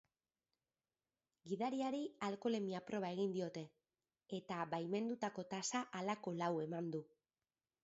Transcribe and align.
Gidariari 1.51 1.99
alkoholemia 2.29 2.81
proba 2.87 3.13
egin 3.17 3.37
diote, 3.37 3.63
eta 4.41 4.59
baimendutako 4.73 5.47
tasa 5.55 5.85
halako 6.01 6.37
lau 6.43 6.53
eman 6.67 6.93
du. 6.99 7.07